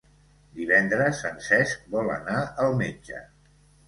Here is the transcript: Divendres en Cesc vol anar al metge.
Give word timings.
Divendres 0.59 1.19
en 1.29 1.37
Cesc 1.47 1.83
vol 1.97 2.09
anar 2.13 2.39
al 2.65 2.73
metge. 2.81 3.21